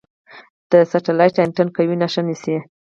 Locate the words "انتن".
1.45-1.67